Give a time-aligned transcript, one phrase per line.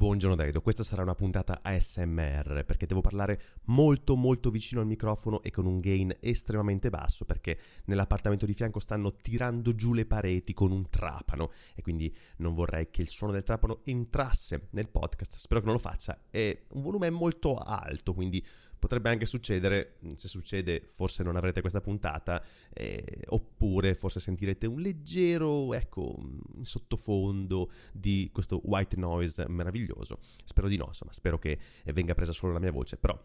[0.00, 5.42] Buongiorno Daido, questa sarà una puntata ASMR perché devo parlare molto molto vicino al microfono
[5.42, 10.54] e con un gain estremamente basso perché nell'appartamento di fianco stanno tirando giù le pareti
[10.54, 11.50] con un trapano.
[11.74, 15.74] E quindi non vorrei che il suono del trapano entrasse nel podcast, spero che non
[15.74, 16.18] lo faccia.
[16.30, 18.42] È un volume molto alto, quindi
[18.80, 22.42] potrebbe anche succedere, se succede forse non avrete questa puntata,
[22.72, 26.18] eh, oppure forse sentirete un leggero, ecco,
[26.62, 30.18] sottofondo di questo white noise meraviglioso.
[30.42, 31.58] Spero di no, insomma, spero che
[31.92, 33.16] venga presa solo la mia voce, però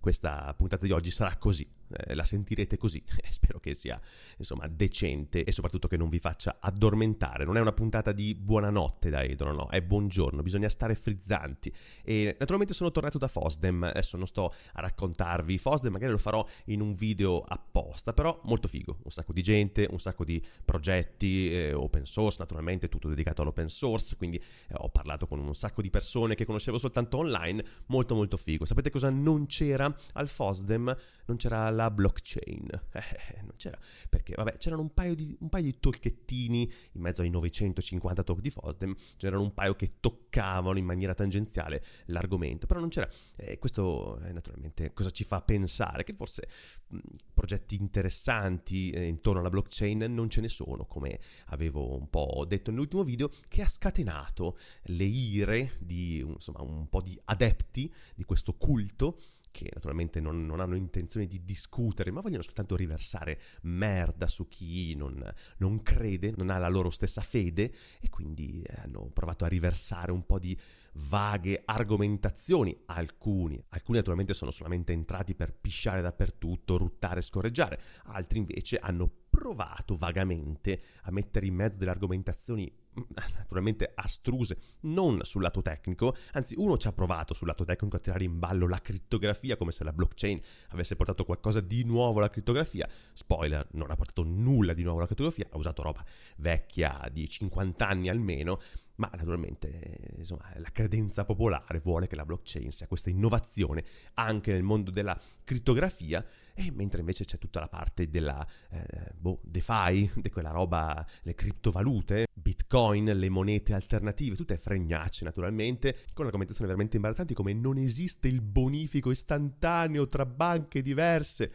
[0.00, 4.00] questa puntata di oggi sarà così, eh, la sentirete così, spero che sia
[4.36, 9.10] insomma decente e soprattutto che non vi faccia addormentare, non è una puntata di buonanotte
[9.10, 11.72] da Edo, no, è buongiorno, bisogna stare frizzanti.
[12.02, 15.58] E naturalmente sono tornato da Fosdem, adesso non sto a raccontarvi.
[15.58, 19.86] Fosdem, magari lo farò in un video apposta, però molto figo, un sacco di gente,
[19.90, 24.88] un sacco di progetti, eh, open source naturalmente, tutto dedicato all'open source, quindi eh, ho
[24.88, 28.64] parlato con un sacco di persone che conoscevo soltanto online, molto molto figo.
[28.64, 30.96] Sapete cosa non c'era al Fosdem?
[31.26, 32.66] Non c'era la blockchain.
[33.30, 33.78] Eh, non c'era.
[34.08, 38.40] Perché, vabbè, c'erano un paio, di, un paio di tocchettini in mezzo ai 950 talk
[38.40, 43.08] di Fosdem, c'erano un paio che toccavano in maniera tangenziale l'argomento, però non c'era.
[43.36, 46.04] Eh, questo eh, naturalmente cosa ci fa pensare?
[46.04, 46.48] Che forse
[46.88, 46.98] mh,
[47.34, 52.70] progetti interessanti eh, intorno alla blockchain non ce ne sono, come avevo un po' detto
[52.70, 58.54] nell'ultimo video, che ha scatenato le ire di insomma, un po' di adepti di questo
[58.54, 59.20] culto
[59.58, 64.94] che naturalmente non, non, hanno intenzione di discutere, ma vogliono soltanto riversare merda su chi
[64.94, 65.20] non,
[65.56, 70.12] non crede, non ha la loro stessa fede e quindi eh, hanno provato a riversare
[70.12, 70.56] un po' di
[70.94, 78.78] vaghe argomentazioni, alcuni, alcuni naturalmente sono solamente entrati per pisciare dappertutto, ruttare scorreggiare, altri invece
[78.78, 83.02] hanno provato vagamente a mettere in mezzo delle argomentazioni mm,
[83.36, 88.00] naturalmente astruse, non sul lato tecnico, anzi uno ci ha provato sul lato tecnico a
[88.00, 92.30] tirare in ballo la crittografia come se la blockchain avesse portato qualcosa di nuovo alla
[92.30, 92.88] crittografia.
[93.12, 96.04] Spoiler, non ha portato nulla di nuovo alla crittografia, ha usato roba
[96.38, 98.60] vecchia di 50 anni almeno
[98.98, 104.62] ma naturalmente insomma, la credenza popolare vuole che la blockchain sia questa innovazione anche nel
[104.62, 110.30] mondo della crittografia, e mentre invece c'è tutta la parte della eh, boh, DeFi, di
[110.30, 117.34] quella roba, le criptovalute, Bitcoin, le monete alternative, tutte fregnacce naturalmente, con argomentazioni veramente imbarazzanti
[117.34, 121.52] come non esiste il bonifico istantaneo tra banche diverse.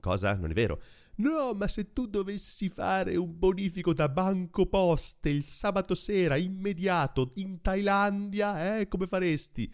[0.00, 0.34] Cosa?
[0.36, 0.80] Non è vero.
[1.18, 7.32] No, ma se tu dovessi fare un bonifico da banco poste il sabato sera, immediato,
[7.36, 9.72] in Thailandia, eh, come faresti?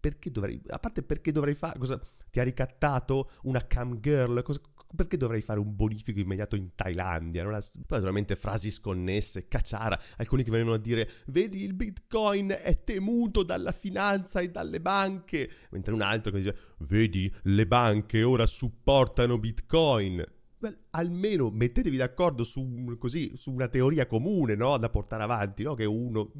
[0.00, 0.60] Perché dovrei...
[0.68, 1.78] A parte perché dovrei fare...
[1.78, 2.00] Cosa...
[2.30, 4.42] Ti ha ricattato una cam girl?
[4.42, 4.60] Cosa,
[4.94, 7.42] perché dovrei fare un bonifico immediato in Thailandia?
[7.44, 12.82] Ha, poi naturalmente frasi sconnesse, cacciara, alcuni che vengono a dire vedi il bitcoin è
[12.84, 16.56] temuto dalla finanza e dalle banche, mentre un altro che dice
[16.88, 20.24] vedi le banche ora supportano bitcoin.
[20.64, 24.78] Well, almeno mettetevi d'accordo su, così, su, una teoria comune no?
[24.78, 25.74] da portare avanti, no?
[25.74, 26.32] che uno...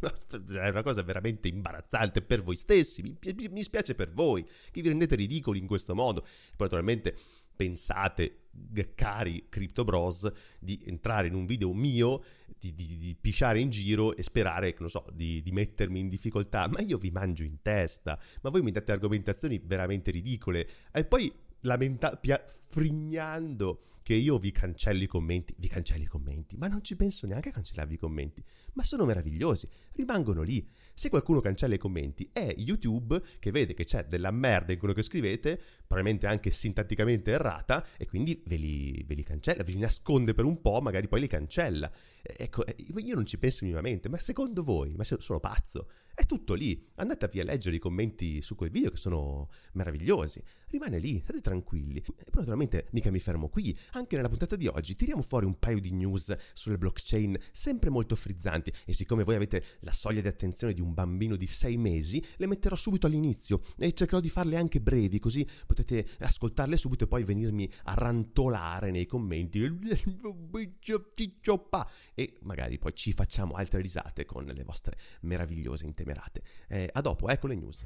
[0.00, 3.18] è una cosa veramente imbarazzante per voi stessi, mi,
[3.50, 6.20] mi spiace per voi, che vi rendete ridicoli in questo modo.
[6.20, 7.16] Poi naturalmente
[7.56, 8.48] pensate,
[8.94, 12.22] cari Crypto Bros, di entrare in un video mio,
[12.58, 16.68] di, di, di pisciare in giro e sperare, non so, di, di, mettermi in difficoltà.
[16.68, 20.68] Ma io vi mangio in testa, ma voi mi date argomentazioni veramente ridicole.
[20.92, 26.56] E poi lamenta- pia- frignando che io vi cancello i commenti, vi cancello i commenti,
[26.56, 28.40] ma non ci penso neanche a cancellarvi i commenti,
[28.74, 30.64] ma sono meravigliosi, rimangono lì.
[30.94, 34.94] Se qualcuno cancella i commenti è YouTube che vede che c'è della merda in quello
[34.94, 39.78] che scrivete, probabilmente anche sintatticamente errata, e quindi ve li, ve li cancella, ve li
[39.78, 41.90] nasconde per un po', magari poi li cancella.
[42.22, 45.88] Ecco, io non ci penso minimamente, ma secondo voi, ma sono pazzo?
[46.12, 46.82] È tutto lì.
[46.94, 50.42] Andatevi a leggere i commenti su quel video che sono meravigliosi.
[50.68, 51.98] Rimane lì, state tranquilli.
[51.98, 53.76] E poi naturalmente mica mi fermo qui.
[53.92, 58.16] Anche nella puntata di oggi tiriamo fuori un paio di news sulle blockchain sempre molto
[58.16, 62.24] frizzanti e siccome voi avete la soglia di attenzione di un bambino di sei mesi,
[62.36, 65.75] le metterò subito all'inizio e cercherò di farle anche brevi così potete
[66.20, 69.58] ascoltarle subito e poi venirmi a rantolare nei commenti
[72.14, 76.42] e magari poi ci facciamo altre risate con le vostre meravigliose intenzioni temerate.
[76.68, 77.84] Eh, a dopo, ecco le news.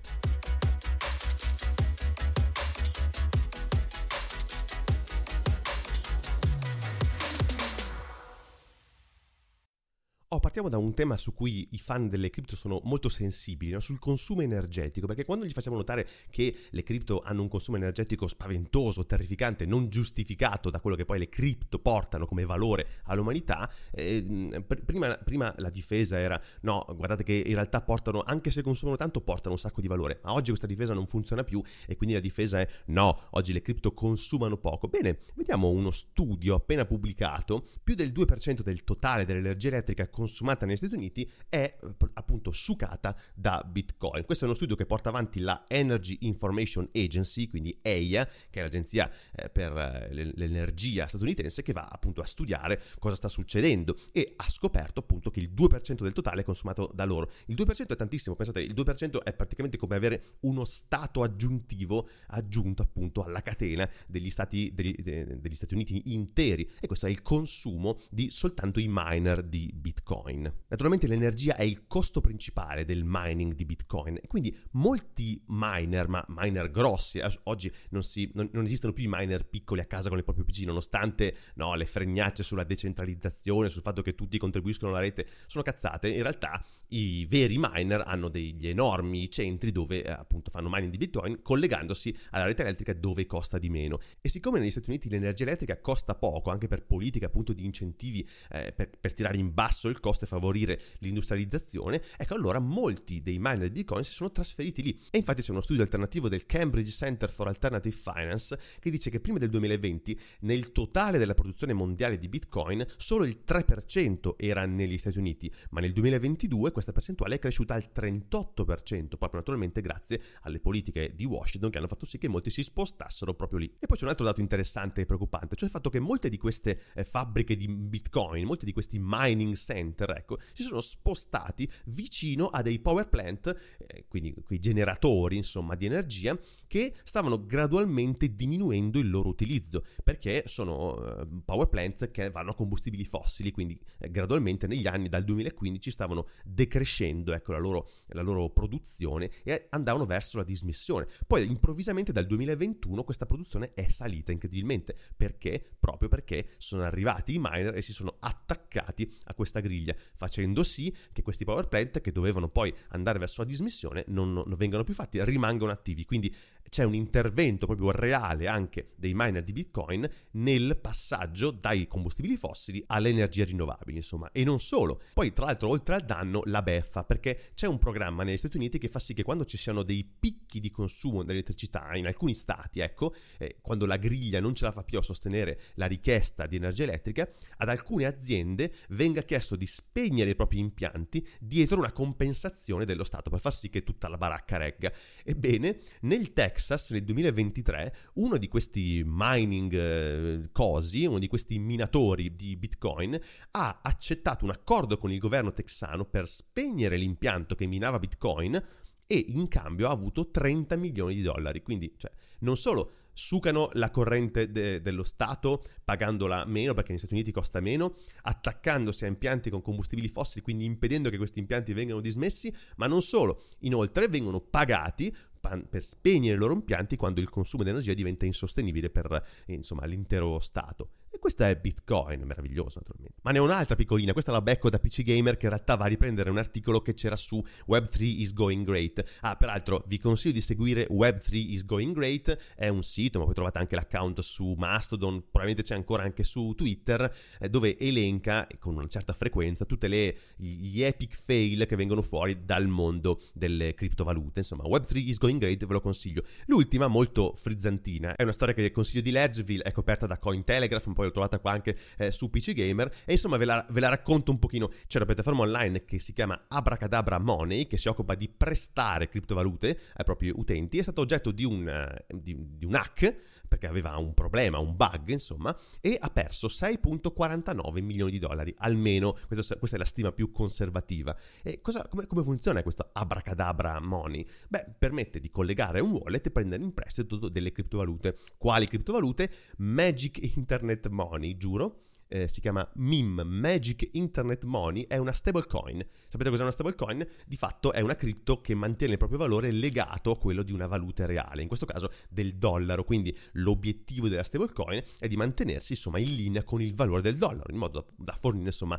[10.32, 13.80] Oh, partiamo da un tema su cui i fan delle cripto sono molto sensibili, no?
[13.80, 18.28] sul consumo energetico, perché quando gli facciamo notare che le cripto hanno un consumo energetico
[18.28, 24.62] spaventoso, terrificante, non giustificato da quello che poi le cripto portano come valore all'umanità, eh,
[24.86, 29.22] prima, prima, la difesa era no, guardate che in realtà portano, anche se consumano tanto,
[29.22, 32.20] portano un sacco di valore, ma oggi questa difesa non funziona più e quindi la
[32.20, 34.86] difesa è no, oggi le cripto consumano poco.
[34.86, 40.76] Bene, vediamo uno studio appena pubblicato, più del 2% del totale dell'energia elettrica consumata negli
[40.76, 44.24] Stati Uniti è eh, appunto sucata da Bitcoin.
[44.26, 48.62] Questo è uno studio che porta avanti la Energy Information Agency, quindi EIA, che è
[48.62, 54.34] l'agenzia eh, per eh, l'energia statunitense, che va appunto a studiare cosa sta succedendo e
[54.36, 57.30] ha scoperto appunto che il 2% del totale è consumato da loro.
[57.46, 62.82] Il 2% è tantissimo, pensate, il 2% è praticamente come avere uno stato aggiuntivo aggiunto
[62.82, 68.00] appunto alla catena degli Stati, degli, degli Stati Uniti interi e questo è il consumo
[68.10, 70.09] di soltanto i miner di Bitcoin.
[70.10, 70.52] Bitcoin.
[70.68, 76.24] Naturalmente l'energia è il costo principale del mining di Bitcoin e quindi molti miner, ma
[76.28, 80.18] miner grossi, oggi non, si, non, non esistono più i miner piccoli a casa con
[80.18, 85.00] il proprio PC, nonostante no, le fregnacce sulla decentralizzazione, sul fatto che tutti contribuiscono alla
[85.00, 90.50] rete, sono cazzate, in realtà i veri miner hanno degli enormi centri dove eh, appunto
[90.50, 93.98] fanno mining di Bitcoin collegandosi alla rete elettrica dove costa di meno.
[94.20, 98.26] E siccome negli Stati Uniti l'energia elettrica costa poco, anche per politica appunto di incentivi
[98.50, 103.38] eh, per, per tirare in basso il costo e favorire l'industrializzazione, ecco allora molti dei
[103.38, 105.00] miner di Bitcoin si sono trasferiti lì.
[105.10, 109.20] E infatti c'è uno studio alternativo del Cambridge Center for Alternative Finance che dice che
[109.20, 114.98] prima del 2020 nel totale della produzione mondiale di Bitcoin solo il 3% era negli
[114.98, 120.60] Stati Uniti, ma nel 2022 questa percentuale è cresciuta al 38%, proprio naturalmente grazie alle
[120.60, 123.76] politiche di Washington che hanno fatto sì che molti si spostassero proprio lì.
[123.78, 126.38] E poi c'è un altro dato interessante e preoccupante, cioè il fatto che molte di
[126.38, 132.46] queste eh, fabbriche di Bitcoin, molti di questi mining center, ecco, si sono spostati vicino
[132.46, 133.54] a dei power plant,
[133.86, 136.38] eh, quindi quei generatori, insomma, di energia,
[136.70, 142.54] che stavano gradualmente diminuendo il loro utilizzo, perché sono eh, power plant che vanno a
[142.54, 148.22] combustibili fossili, quindi eh, gradualmente negli anni dal 2015 stavano decrescendo ecco, la, loro, la
[148.22, 151.08] loro produzione e andavano verso la dismissione.
[151.26, 155.74] Poi improvvisamente dal 2021 questa produzione è salita incredibilmente, perché?
[155.76, 160.94] Proprio perché sono arrivati i miner e si sono attaccati a questa griglia, facendo sì
[161.12, 164.94] che questi power plant che dovevano poi andare verso la dismissione non, non vengano più
[164.94, 166.04] fatti, rimangano attivi.
[166.04, 166.32] Quindi
[166.70, 172.82] c'è un intervento proprio reale anche dei miner di Bitcoin nel passaggio dai combustibili fossili
[172.86, 175.02] alle energie rinnovabili, insomma, e non solo.
[175.12, 178.78] Poi, tra l'altro, oltre al danno, la beffa, perché c'è un programma negli Stati Uniti
[178.78, 182.80] che fa sì che quando ci siano dei picchi di consumo dell'elettricità in alcuni stati,
[182.80, 186.56] ecco, eh, quando la griglia non ce la fa più a sostenere la richiesta di
[186.56, 192.84] energia elettrica, ad alcune aziende venga chiesto di spegnere i propri impianti dietro una compensazione
[192.84, 194.92] dello Stato per far sì che tutta la baracca regga.
[195.24, 201.58] Ebbene, nel Texas Texas nel 2023 uno di questi mining eh, cosi, uno di questi
[201.58, 203.18] minatori di Bitcoin,
[203.52, 208.62] ha accettato un accordo con il governo texano per spegnere l'impianto che minava Bitcoin
[209.06, 211.62] e in cambio ha avuto 30 milioni di dollari.
[211.62, 217.14] Quindi, cioè, non solo sucano la corrente de- dello Stato pagandola meno perché negli Stati
[217.14, 222.00] Uniti costa meno, attaccandosi a impianti con combustibili fossili, quindi impedendo che questi impianti vengano
[222.00, 227.62] dismessi, ma non solo, inoltre vengono pagati per spegnere i loro impianti quando il consumo
[227.62, 230.90] di energia diventa insostenibile per insomma, l'intero Stato.
[231.12, 233.18] E questa è Bitcoin, meraviglioso naturalmente.
[233.22, 235.86] Ma ne ho un'altra piccolina, questa la becco da PC Gamer che in realtà va
[235.86, 239.18] a riprendere un articolo che c'era su Web3 is going great.
[239.20, 243.34] Ah, peraltro vi consiglio di seguire Web3 is going great, è un sito, ma poi
[243.34, 248.76] trovate anche l'account su Mastodon, probabilmente c'è ancora anche su Twitter, eh, dove elenca con
[248.76, 249.88] una certa frequenza tutti
[250.36, 254.40] gli epic fail che vengono fuori dal mondo delle criptovalute.
[254.40, 256.22] Insomma, Web3 is going great, ve lo consiglio.
[256.46, 260.94] L'ultima, molto frizzantina, è una storia che consiglio di leggervi, è coperta da Cointelegraph, un
[261.00, 263.88] poi l'ho trovata qua anche eh, su PC Gamer e insomma ve la, ve la,
[263.88, 264.68] racconto un pochino.
[264.86, 269.78] C'è una piattaforma online che si chiama Abracadabra Money che si occupa di prestare criptovalute
[269.94, 273.16] ai propri utenti, è stato oggetto di un, eh, di, di un hack
[273.50, 279.18] perché aveva un problema, un bug, insomma, e ha perso 6.49 milioni di dollari, almeno,
[279.26, 281.16] questa, questa, è la stima più conservativa.
[281.42, 284.24] E cosa, come, come, funziona questo abracadabra money?
[284.46, 288.18] Beh, permette di collegare un wallet e prendere in prestito delle criptovalute.
[288.38, 289.28] Quali criptovalute?
[289.56, 295.86] Magic Internet Money, giuro eh, si chiama MIM, Magic Internet Money, è una stablecoin.
[296.08, 297.06] Sapete cos'è una stablecoin?
[297.24, 300.66] Di fatto è una cripto che mantiene il proprio valore legato a quello di una
[300.66, 306.00] valuta reale, in questo caso del dollaro, quindi l'obiettivo della stablecoin è di mantenersi insomma
[306.00, 308.78] in linea con il valore del dollaro, in modo da, fornire insomma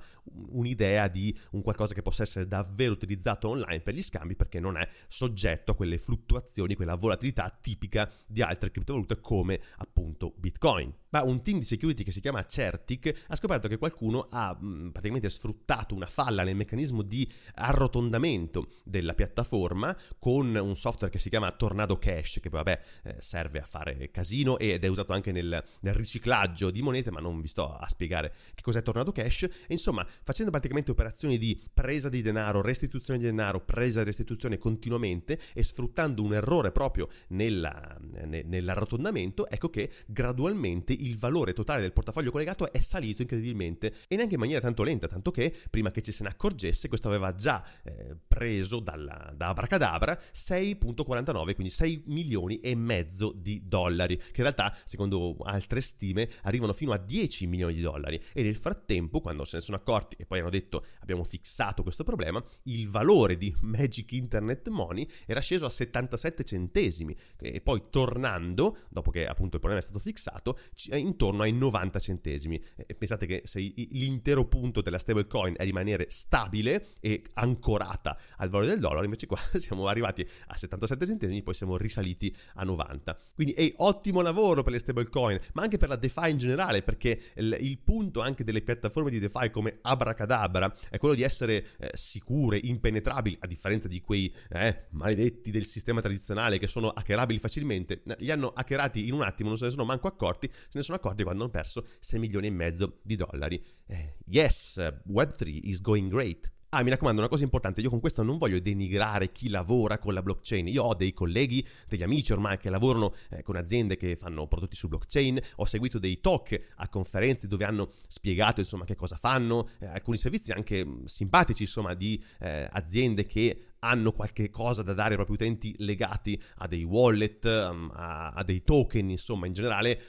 [0.50, 4.76] un'idea di un qualcosa che possa essere davvero utilizzato online per gli scambi perché non
[4.76, 10.94] è soggetto a quelle fluttuazioni, quella volatilità tipica di altre criptovalute come appunto Bitcoin.
[11.12, 14.92] Ma un team di security che si chiama Certic ha scoperto che qualcuno ha mh,
[14.92, 21.30] praticamente sfruttato una falla nel meccanismo di arrotondamento della piattaforma con un software che si
[21.30, 25.64] chiama Tornado Cash, che vabbè eh, serve a fare casino ed è usato anche nel,
[25.82, 29.44] nel, riciclaggio di monete, ma non vi sto a spiegare che cos'è Tornado Cash.
[29.44, 34.58] E insomma, facendo praticamente operazioni di presa di denaro, restituzione di denaro, presa e restituzione
[34.58, 41.82] continuamente e sfruttando un errore proprio nella, ne, nell'arrotondamento, ecco che gradualmente il valore totale
[41.82, 45.92] del portafoglio collegato è salito incredibilmente e neanche in maniera tanto lenta, tanto che prima
[45.92, 51.70] che ci se ne accorgesse questo aveva già eh, preso dalla, da Abracadabra 6.49, quindi
[51.70, 56.98] 6 milioni e mezzo di dollari, che in realtà secondo altre stime arrivano fino a
[56.98, 60.50] 10 milioni di dollari e nel frattempo quando se ne sono accorti e poi hanno
[60.50, 66.44] detto abbiamo fissato questo problema, il valore di Magic Internet Money era sceso a 77
[66.44, 70.58] centesimi e poi tornando, dopo che appunto il problema è stato fissato,
[70.92, 72.62] intorno ai 90 centesimi.
[72.76, 78.70] E pensate che se l'intero punto della stablecoin è rimanere stabile e ancorata al valore
[78.70, 83.18] del dollaro, invece qua siamo arrivati a 77 centesimi, poi siamo risaliti a 90.
[83.34, 87.32] Quindi è ottimo lavoro per le stablecoin, ma anche per la DeFi in generale, perché
[87.38, 91.90] il, il punto anche delle piattaforme di DeFi come Abracadabra è quello di essere eh,
[91.94, 98.04] sicure, impenetrabili, a differenza di quei eh, maledetti del sistema tradizionale che sono hackerabili facilmente.
[98.20, 100.98] Li hanno hackerati in un attimo, non se ne sono manco accorti, se ne sono
[100.98, 103.64] accorti quando hanno perso 6 milioni e mezzo di dollari.
[103.88, 106.52] Eh, yes, Web3 is going great.
[106.74, 110.14] Ah, mi raccomando, una cosa importante, io con questo non voglio denigrare chi lavora con
[110.14, 110.70] la blockchain.
[110.70, 114.78] Io ho dei colleghi, degli amici ormai che lavorano eh, con aziende che fanno prodotti
[114.78, 119.72] su blockchain, ho seguito dei talk a conferenze dove hanno spiegato insomma che cosa fanno,
[119.80, 125.12] eh, alcuni servizi anche simpatici insomma di eh, aziende che hanno qualche cosa da dare
[125.12, 130.02] ai propri utenti legati a dei wallet, um, a, a, dei token, insomma, in generale.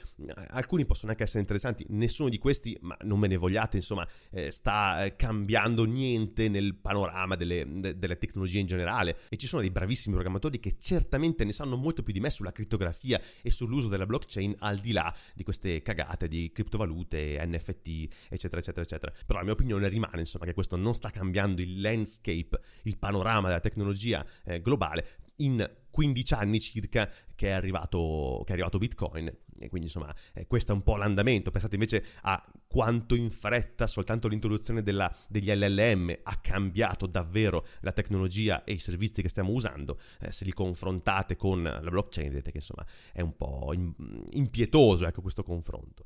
[0.49, 4.51] Alcuni possono anche essere interessanti, nessuno di questi, ma non me ne vogliate, insomma, eh,
[4.51, 9.17] sta eh, cambiando niente nel panorama delle, de, delle, tecnologie in generale.
[9.29, 12.51] E ci sono dei bravissimi programmatori che certamente ne sanno molto più di me sulla
[12.51, 17.87] crittografia e sull'uso della blockchain al di là di queste cagate di criptovalute, NFT,
[18.29, 19.11] eccetera, eccetera, eccetera.
[19.25, 23.47] Però la mia opinione rimane, insomma, che questo non sta cambiando il landscape, il panorama
[23.47, 29.27] della tecnologia eh, globale in 15 anni circa che è arrivato, che è arrivato Bitcoin.
[29.59, 31.51] E quindi insomma eh, questo è un po' l'andamento.
[31.51, 37.91] Pensate invece a quanto in fretta soltanto l'introduzione della, degli LLM ha cambiato davvero la
[37.91, 39.99] tecnologia e i servizi che stiamo usando.
[40.19, 43.73] Eh, se li confrontate con la blockchain vedete che insomma è un po'
[44.31, 46.05] impietoso ecco questo confronto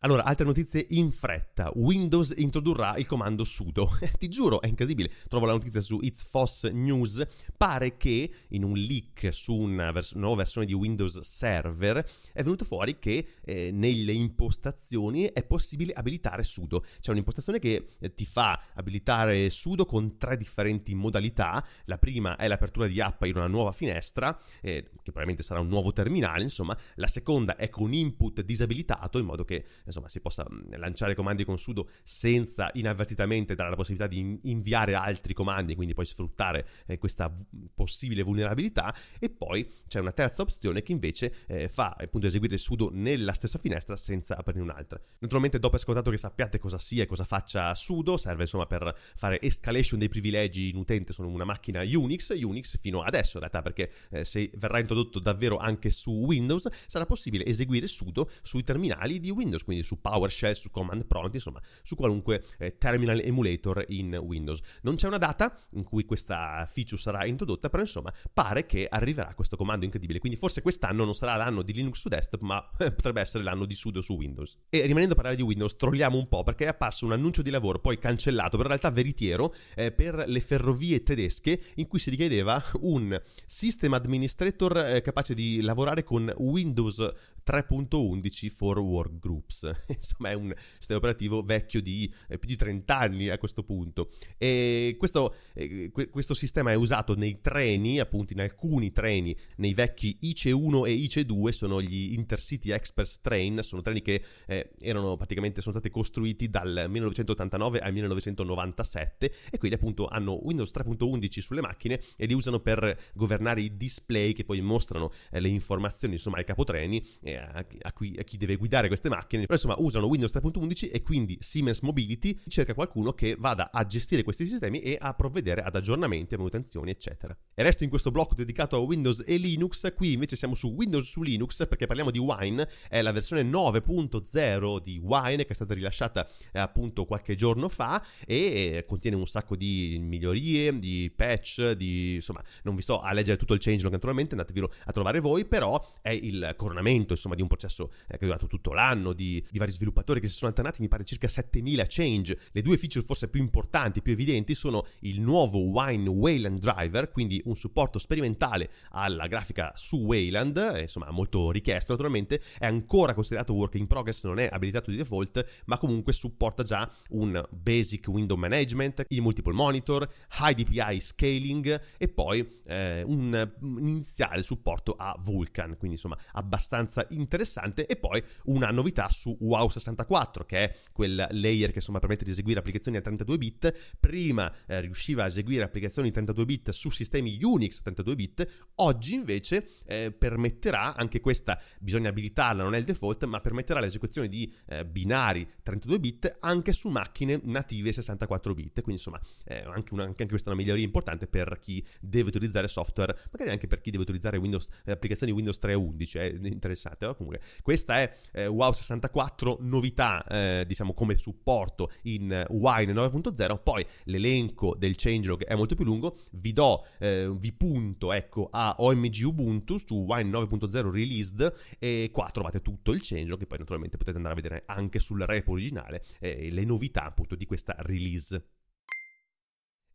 [0.00, 1.72] allora, altre notizie in fretta.
[1.74, 3.98] Windows introdurrà il comando sudo.
[4.16, 5.10] Ti giuro, è incredibile.
[5.26, 7.26] Trovo la notizia su It's Foss News.
[7.56, 12.64] Pare che in un leak su una vers- nuova versione di Windows Server è venuto
[12.64, 16.84] fuori che eh, nelle impostazioni è possibile abilitare sudo.
[17.00, 21.66] C'è un'impostazione che eh, ti fa abilitare sudo con tre differenti modalità.
[21.86, 25.66] La prima è l'apertura di app in una nuova finestra, eh, che probabilmente sarà un
[25.66, 26.78] nuovo terminale, insomma.
[26.94, 31.44] La seconda è con input disabilitato, in modo che insomma, si possa mm, lanciare comandi
[31.44, 36.98] con sudo senza inavvertitamente dare la possibilità di inviare altri comandi, quindi poi sfruttare eh,
[36.98, 38.94] questa v- possibile vulnerabilità.
[39.18, 43.32] E poi c'è una terza opzione che invece eh, fa appunto eseguire il sudo nella
[43.32, 45.00] stessa finestra senza aprirne un'altra.
[45.18, 49.40] Naturalmente, dopo ascoltato che sappiate cosa sia e cosa faccia sudo, serve insomma per fare
[49.40, 53.90] escalation dei privilegi in utente su una macchina Unix, Unix fino adesso in realtà, perché
[54.10, 59.30] eh, se verrà introdotto davvero anche su Windows, sarà possibile eseguire sudo sui terminali di
[59.30, 64.14] Windows, quindi quindi su PowerShell, su Command Prompt, insomma, su qualunque eh, terminal emulator in
[64.16, 64.60] Windows.
[64.82, 69.34] Non c'è una data in cui questa feature sarà introdotta, però insomma, pare che arriverà
[69.34, 70.18] questo comando incredibile.
[70.18, 73.64] Quindi forse quest'anno non sarà l'anno di Linux su desktop, ma eh, potrebbe essere l'anno
[73.64, 74.56] di sudo su Windows.
[74.68, 77.50] E rimanendo a parlare di Windows, trolliamo un po' perché è apparso un annuncio di
[77.50, 82.10] lavoro poi cancellato, però in realtà veritiero, eh, per le ferrovie tedesche in cui si
[82.10, 87.12] richiedeva un system administrator eh, capace di lavorare con Windows
[87.48, 89.70] 3.11 for workgroups.
[89.88, 94.10] Insomma, è un sistema operativo vecchio di eh, più di 30 anni a questo punto.
[94.36, 100.18] E questo, eh, questo sistema è usato nei treni, appunto in alcuni treni, nei vecchi
[100.22, 105.74] IC1 e IC2, sono gli Intercity Express Train, sono treni che eh, erano praticamente sono
[105.74, 112.26] stati costruiti dal 1989 al 1997 e quindi appunto hanno Windows 3.11 sulle macchine e
[112.26, 117.06] li usano per governare i display che poi mostrano eh, le informazioni insomma ai capotreni
[117.20, 119.42] eh, a, a, cui, a, chi deve guidare queste macchine.
[119.42, 124.22] Però insomma usano Windows 3.11 e quindi Siemens Mobility cerca qualcuno che vada a gestire
[124.22, 127.36] questi sistemi e a provvedere ad aggiornamenti, a manutenzioni eccetera.
[127.54, 131.06] E resto in questo blocco dedicato a Windows e Linux, qui invece siamo su Windows
[131.08, 135.74] su Linux perché parliamo di Wine, è la versione 9.0 di Wine che è stata
[135.74, 142.14] rilasciata eh, appunto qualche giorno fa e contiene un sacco di migliorie, di patch, di
[142.16, 145.90] insomma non vi sto a leggere tutto il changelog naturalmente, andatevelo a trovare voi, però
[146.00, 149.58] è il coronamento insomma di un processo eh, che è durato tutto l'anno, di, di,
[149.58, 152.38] vari sviluppatori che si sono alternati, mi pare circa 7000 change.
[152.52, 157.40] Le due feature forse più importanti, più evidenti sono il nuovo Wine Wayland Driver, quindi
[157.44, 163.52] un supporto sperimentale alla grafica su Wayland, eh, insomma molto richiesto naturalmente, è ancora considerato
[163.52, 168.36] work in progress, non è abilitato di default, ma comunque supporta già un basic window
[168.36, 170.08] management, il multiple monitor,
[170.40, 177.06] high DPI scaling e poi eh, un, un iniziale supporto a Vulkan, quindi insomma abbastanza
[177.20, 177.86] interessante.
[177.86, 182.30] E poi una novità su WoW 64 che è quel layer che insomma permette di
[182.30, 187.38] eseguire applicazioni a 32 bit, prima eh, riusciva a eseguire applicazioni 32 bit su sistemi
[187.42, 193.24] Unix 32 bit, oggi invece eh, permetterà, anche questa bisogna abilitarla, non è il default,
[193.24, 198.92] ma permetterà l'esecuzione di eh, binari 32 bit anche su macchine native 64 bit, quindi
[198.92, 199.20] insomma
[199.64, 203.66] anche, una, anche questa è una miglioria importante per chi deve utilizzare software, magari anche
[203.66, 206.97] per chi deve utilizzare Windows, eh, applicazioni Windows 3.11, è interessante.
[207.06, 207.14] No?
[207.14, 213.62] Comunque, questa è eh, WoW 64, novità, eh, diciamo, come supporto in eh, Wine 9.0.
[213.62, 216.18] Poi l'elenco del changelog è molto più lungo.
[216.32, 222.28] Vi do, eh, vi punto, ecco, a OMG Ubuntu su Wine 9.0 released e qua
[222.30, 226.04] trovate tutto il changelog che poi naturalmente potete andare a vedere anche sul repo originale
[226.20, 228.57] eh, le novità appunto di questa release.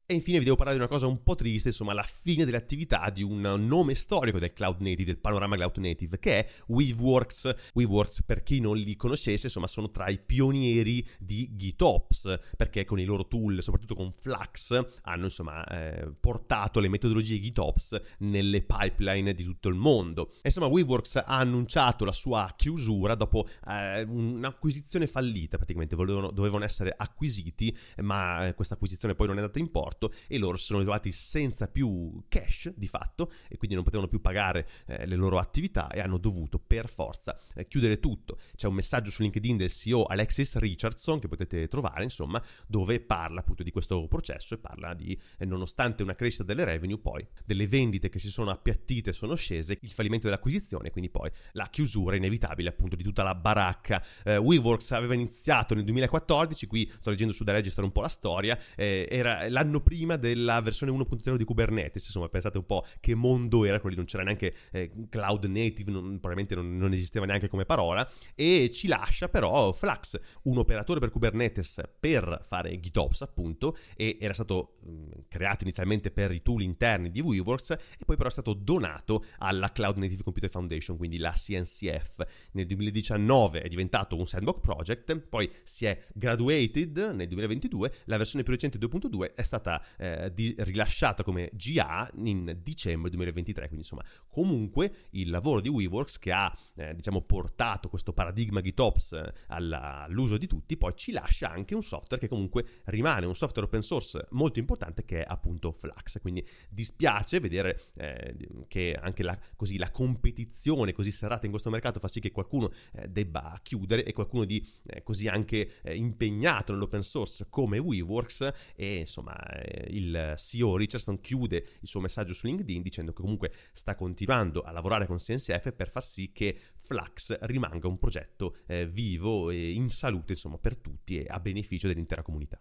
[0.06, 3.10] E infine vi devo parlare di una cosa un po' triste, insomma, la fine dell'attività
[3.10, 7.72] di un nome storico del cloud native, del panorama cloud native, che è Weaveworks.
[7.74, 13.00] Weaveworks, per chi non li conoscesse, insomma, sono tra i pionieri di GitOps, perché con
[13.00, 19.34] i loro tool, soprattutto con Flux, hanno, insomma, eh, portato le metodologie GitOps nelle pipeline
[19.34, 20.34] di tutto il mondo.
[20.36, 26.66] E, insomma, Weaveworks ha annunciato la sua chiusura dopo eh, un'acquisizione fallita, praticamente, volevano, dovevano
[26.66, 30.58] essere acquisiti, ma eh, questa acquisizione poi non è andata in porto morto e loro
[30.58, 35.06] si sono ritrovati senza più cash di fatto e quindi non potevano più pagare eh,
[35.06, 38.40] le loro attività e hanno dovuto per forza eh, chiudere tutto.
[38.56, 43.42] C'è un messaggio su LinkedIn del CEO Alexis Richardson che potete trovare insomma dove parla
[43.42, 47.68] appunto di questo processo e parla di eh, nonostante una crescita delle revenue poi delle
[47.68, 52.70] vendite che si sono appiattite sono scese, il fallimento dell'acquisizione quindi poi la chiusura inevitabile
[52.70, 54.04] appunto di tutta la baracca.
[54.24, 58.08] Eh, WeWorks aveva iniziato nel 2014, qui sto leggendo su The Register un po' la
[58.08, 63.14] storia, eh, era l'anno prima della versione 1.0 di Kubernetes, insomma pensate un po' che
[63.16, 67.26] mondo era quello lì, non c'era neanche eh, cloud native, non, probabilmente non, non, esisteva
[67.26, 73.22] neanche come parola, e ci lascia però Flux, un operatore per Kubernetes per fare GitOps
[73.22, 78.16] appunto, e era stato mh, creato inizialmente per i tool interni di Weaveworks e poi
[78.16, 82.26] però è stato donato alla Cloud Native Computer Foundation, quindi la CNCF.
[82.54, 88.44] Nel 2019 è diventato un sandbox project, poi si è graduated nel 2022, la versione
[88.44, 93.68] più recente 2.2 è stata stata eh, di, rilasciata come GA in dicembre 2023.
[93.68, 99.14] Quindi insomma, comunque il lavoro di WeWorks che ha eh, diciamo portato questo paradigma GitOps
[99.14, 103.36] eh, alla, all'uso di tutti, poi ci lascia anche un software che comunque rimane un
[103.36, 106.20] software open source molto importante che è appunto Flux.
[106.20, 108.36] Quindi dispiace vedere eh,
[108.68, 112.72] che anche la, così, la competizione così serrata in questo mercato fa sì che qualcuno
[112.94, 118.98] eh, debba chiudere e qualcuno di eh, così anche impegnato nell'open source come WeWorks e
[118.98, 123.96] insomma eh, il CEO Richardson chiude il suo messaggio su LinkedIn dicendo che comunque sta
[123.96, 129.50] continuando a lavorare con CNCF per far sì che Flux rimanga un progetto eh, vivo
[129.50, 132.60] e in salute insomma per tutti e a beneficio dell'intera comunità.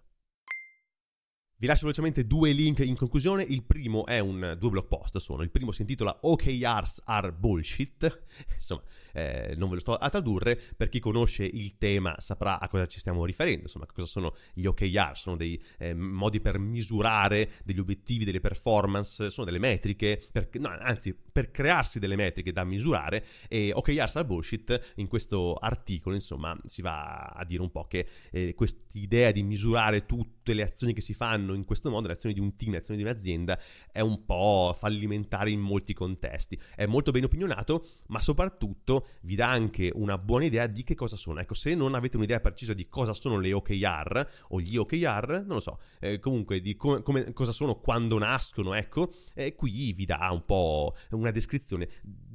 [1.62, 3.44] Vi lascio velocemente due link in conclusione.
[3.44, 5.44] Il primo è un due blog post, sono.
[5.44, 8.24] Il primo si intitola OKRs are bullshit.
[8.52, 10.60] Insomma, eh, non ve lo sto a tradurre.
[10.76, 13.62] Per chi conosce il tema saprà a cosa ci stiamo riferendo.
[13.62, 15.12] Insomma, cosa sono gli OKR?
[15.14, 20.20] Sono dei eh, modi per misurare degli obiettivi, delle performance, sono delle metriche.
[20.32, 25.54] Per, no, anzi, per crearsi delle metriche da misurare e OKRs are bullshit in questo
[25.54, 30.62] articolo insomma si va a dire un po' che eh, quest'idea di misurare tutte le
[30.62, 33.06] azioni che si fanno in questo modo, le azioni di un team, le azioni di
[33.06, 33.58] un'azienda
[33.90, 39.48] è un po' fallimentare in molti contesti, è molto ben opinionato ma soprattutto vi dà
[39.48, 42.88] anche una buona idea di che cosa sono, ecco se non avete un'idea precisa di
[42.88, 47.32] cosa sono le OKR o gli OKR, non lo so, eh, comunque di come, come,
[47.32, 51.88] cosa sono quando nascono, ecco, eh, qui vi dà un po' una descrizione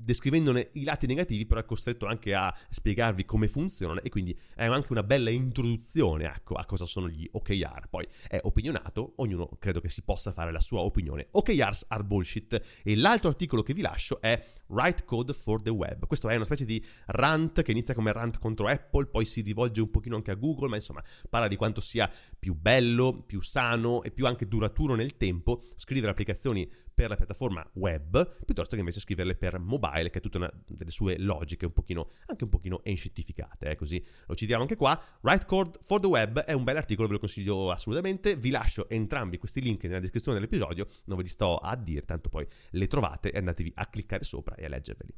[0.08, 4.65] descrivendone i lati negativi, però è costretto anche a spiegarvi come funzionano e quindi è
[4.65, 7.88] anche una bella introduzione ecco, a cosa sono gli OKR.
[7.89, 11.28] Poi è opinionato, ognuno credo che si possa fare la sua opinione.
[11.32, 12.62] OKRs are bullshit.
[12.84, 16.08] E l'altro articolo che vi lascio è Write Code for the Web.
[16.08, 19.82] Questo è una specie di rant che inizia come rant contro Apple, poi si rivolge
[19.82, 24.03] un pochino anche a Google, ma insomma parla di quanto sia più bello, più sano
[24.03, 28.99] e più anche duraturo nel tempo scrivere applicazioni per la piattaforma web piuttosto che invece
[28.99, 32.84] scriverle per mobile, che ha tutte una, delle sue logiche un pochino, anche un pochino
[32.84, 34.99] enscittificate, eh, così lo citiamo anche qua.
[35.21, 38.89] Write Code for the Web è un bel articolo, ve lo consiglio assolutamente, vi lascio
[38.89, 42.88] entrambi questi link nella descrizione dell'episodio, non ve li sto a dire, tanto poi le
[42.88, 45.13] trovate e andatevi a cliccare sopra e a leggerveli.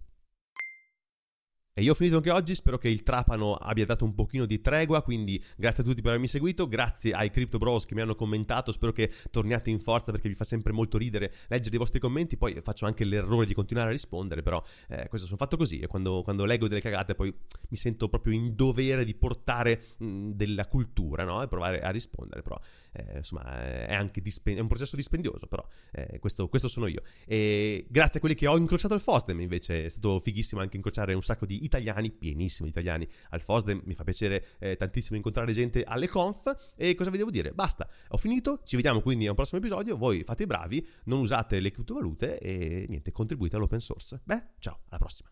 [1.80, 4.60] E io ho finito anche oggi, spero che il Trapano abbia dato un pochino di
[4.60, 8.16] tregua, quindi grazie a tutti per avermi seguito, grazie ai Crypto Bros che mi hanno
[8.16, 12.02] commentato, spero che torniate in forza perché vi fa sempre molto ridere leggere i vostri
[12.02, 15.80] commenti, poi faccio anche l'errore di continuare a rispondere, però eh, questo sono fatto così
[15.80, 17.34] e quando, quando, leggo delle cagate poi
[17.70, 21.42] mi sento proprio in dovere di portare mh, della cultura, no?
[21.42, 22.60] E provare a rispondere, però
[22.92, 27.02] eh, insomma è anche dispen- è un processo dispendioso, però eh, questo, questo, sono io.
[27.26, 31.14] E grazie a quelli che ho incrociato al FOSDEM invece è stato fighissimo anche incrociare
[31.14, 35.52] un sacco di italiani, pienissimo di italiani al FOSDEM, mi fa piacere eh, tantissimo incontrare
[35.52, 37.52] gente alle conf e cosa vi devo dire?
[37.52, 41.20] Basta, ho finito, ci vediamo quindi a un prossimo episodio, voi fate i bravi, non
[41.20, 44.22] usate le criptovalute e niente, contribuite all'open source.
[44.24, 45.30] Beh, ciao, alla prossima.